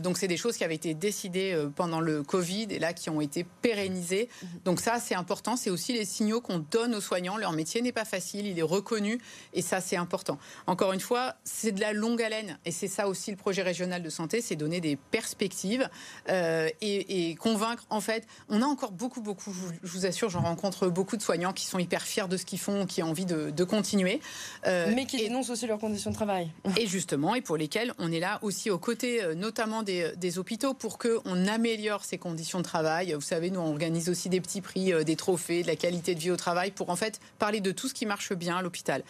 [0.00, 3.20] donc, c'est des choses qui avaient été décidées pendant le Covid et là qui ont
[3.20, 4.28] été pérennisées.
[4.64, 5.56] Donc, ça, c'est important.
[5.56, 7.36] C'est aussi les signaux qu'on donne aux soignants.
[7.36, 9.20] Leur métier n'est pas facile, il est reconnu,
[9.52, 10.38] et ça, c'est important.
[10.66, 13.91] Encore une fois, c'est de la longue haleine, et c'est ça aussi le projet régional
[14.00, 15.88] de santé, c'est donner des perspectives
[16.28, 17.84] euh, et, convaincre.
[17.90, 21.52] En fait, on a encore beaucoup, beaucoup, je vous assure, j'en rencontre beaucoup de soignants
[21.52, 24.20] qui sont hyper fiers de ce qu'ils font, qui ont envie de, continuer.
[24.66, 26.50] Euh, Mais qui dénoncent aussi leurs conditions de travail.
[26.76, 30.38] Et justement, et pour lesquels on est là aussi aux côtés, euh, notamment des, des
[30.38, 33.12] hôpitaux, pour qu'on améliore ces conditions de travail.
[33.12, 36.20] Vous savez, nous, on organise aussi des petits prix, des trophées, de la qualité de
[36.20, 39.02] vie au travail, pour en fait parler de tout ce qui marche bien à l'hôpital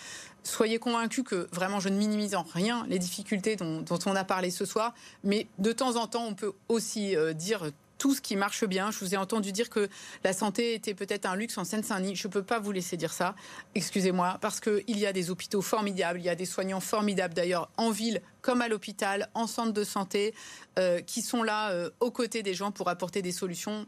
[0.45, 4.51] soyez convaincus que vraiment je ne minimise en rien les difficultés dont, on a parlé
[4.51, 4.72] ce soir,
[5.25, 8.91] mais de temps en temps on peut aussi euh, dire tout ce qui marche bien.
[8.91, 9.89] Je vous ai entendu dire que
[10.25, 12.17] la santé était peut-être un luxe en Seine-Saint-Denis.
[12.17, 13.37] Je ne peux pas vous laisser dire ça,
[13.77, 17.71] excusez-moi, parce qu'il y a des hôpitaux formidables, il y a des soignants formidables d'ailleurs
[17.77, 20.35] en ville comme à l'hôpital, en centre de santé,
[20.81, 23.87] euh, qui sont là euh, aux côtés des gens pour apporter des solutions.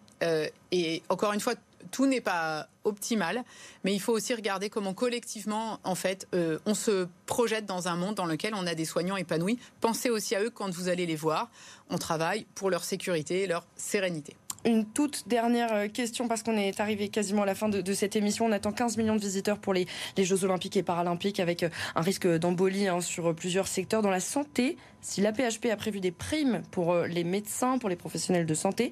[0.71, 1.55] et encore une fois,
[1.91, 3.45] tout n'est pas optimal,
[3.83, 7.97] mais il faut aussi regarder comment collectivement, en fait, euh, on se projette dans un
[7.97, 9.59] monde dans lequel on a des soignants épanouis.
[9.81, 11.51] Pensez aussi à eux quand vous allez les voir.
[11.91, 14.37] On travaille pour leur sécurité et leur sérénité.
[14.67, 18.17] Une toute dernière euh, question parce qu'on est arrivé quasiment à la fin de, cette
[18.17, 18.47] émission.
[18.47, 22.01] On attend 15 millions de visiteurs pour les, Jeux Olympiques et Paralympiques avec euh, un
[22.01, 24.01] risque d'embolie hein, sur plusieurs secteurs.
[24.01, 27.97] Dans la santé, si l'APHP a prévu des primes pour euh, les médecins, pour les
[27.97, 28.91] professionnels de santé,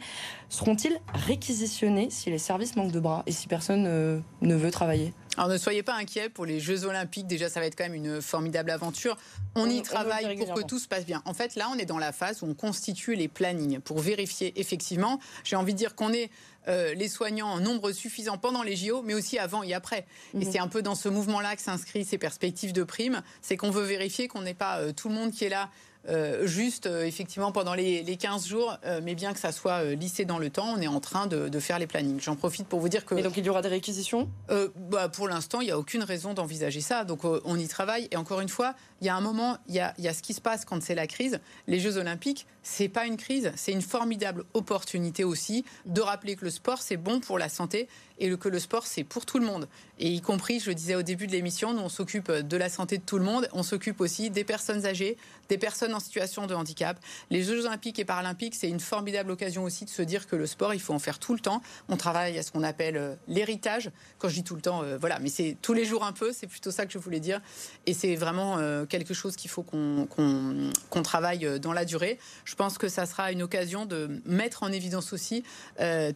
[0.49, 5.15] seront-ils réquisitionnés si les services manquent de bras et si personne ne veut travailler?
[5.37, 7.27] Alors ne soyez pas inquiets pour les Jeux Olympiques.
[7.27, 9.17] Déjà, ça va être quand même une formidable aventure.
[9.55, 11.23] On, y travaille pour que tout se passe bien.
[11.25, 14.53] En fait, là, on est dans la phase où on constitue les plannings pour vérifier
[14.61, 15.19] effectivement.
[15.45, 16.31] J'ai envie de dire qu'on est
[16.69, 20.07] euh, les soignants en nombre suffisant pendant les JO, mais aussi avant et après.
[20.35, 20.53] Et mhm.
[20.53, 23.23] c'est un peu dans ce mouvement-là que s'inscrit ces perspectives de primes.
[23.41, 25.71] C'est qu'on veut vérifier qu'on n'est pas euh, tout le monde qui est là
[26.09, 30.25] euh, juste euh, effectivement pendant les, 15 jours, euh, mais bien que ça soit lissé
[30.25, 32.21] dans le temps, on est en train de, faire les plannings.
[32.21, 33.15] J'en profite pour vous dire que.
[33.15, 34.29] Et donc il y aura des réquisitions?
[34.49, 37.05] Bah, Pour l'instant, il n'y a aucune raison d'envisager ça.
[37.05, 38.09] Donc on y travaille.
[38.11, 40.23] Et encore une fois, il y a un moment, il y a, y a ce
[40.23, 41.41] qui se passe quand c'est la crise.
[41.69, 46.45] Les Jeux Olympiques, c'est pas une crise, c'est une formidable opportunité aussi de rappeler que
[46.45, 47.89] le sport c'est bon pour la santé
[48.21, 49.69] et que le sport c'est pour tout le monde.
[49.99, 52.69] Et y compris, je le disais au début de l'émission, nous on s'occupe de la
[52.69, 55.17] santé de tout le monde, on s'occupe aussi des personnes âgées,
[55.53, 56.99] des personnes en situation de handicap.
[57.29, 60.47] Les Jeux olympiques et paralympiques, c'est une formidable occasion aussi de se dire que le
[60.47, 61.61] sport, il faut en faire tout le temps.
[61.91, 63.91] On travaille à ce qu'on appelle euh, l'héritage.
[64.19, 66.33] Quand je dis tout le temps, euh, voilà, mais c'est tous les jours un peu,
[66.33, 67.43] c'est plutôt ça que je voulais dire.
[67.85, 72.19] Et c'est vraiment euh, quelque chose qu'il faut qu'on travaille dans la durée.
[72.47, 75.45] Je pense que ça sera une occasion de mettre en évidence aussi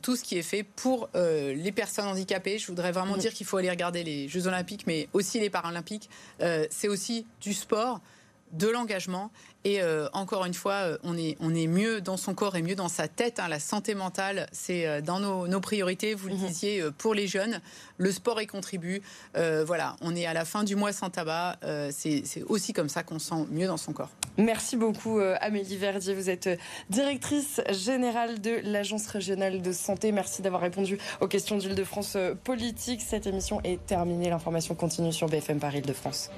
[0.01, 2.59] tout ce qui est fait pour les personnes handicapées.
[2.59, 3.21] Je voudrais vraiment mmh.
[3.21, 6.09] dire qu'il faut aller regarder les Jeux olympiques, mais aussi les paralympiques.
[6.39, 8.01] c'est aussi du sport
[8.53, 9.31] de l'engagement.
[9.67, 12.63] Et euh, encore une fois, euh, on est, on est mieux dans son corps et
[12.63, 13.41] mieux dans sa tête.
[13.41, 13.49] Hein.
[13.49, 16.15] La santé mentale, c'est euh, dans nos, priorités.
[16.15, 16.47] Vous le mhm.
[16.47, 17.61] disiez, pour les jeunes,
[17.99, 19.03] le sport y contribue.
[19.35, 21.59] voilà, on est à la fin du mois sans tabac.
[21.91, 24.11] c'est aussi comme ça qu'on sent mieux dans son corps.
[24.37, 26.15] Merci beaucoup, Amélie Verdier.
[26.15, 26.49] Vous êtes
[26.91, 30.13] directrice générale de l'Agence régionale de santé.
[30.13, 33.01] Merci d'avoir répondu aux questions d'Île-de-France politique.
[33.01, 34.29] Cette émission est terminée.
[34.29, 36.31] L'information continue sur BFM Paris Île-de-France.